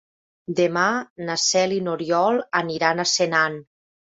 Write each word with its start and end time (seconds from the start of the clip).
Demà 0.59 0.85
na 1.27 1.35
Cel 1.43 1.77
i 1.77 1.79
n'Oriol 1.89 2.43
aniran 2.63 3.05
a 3.05 3.09
Senan. 3.17 3.63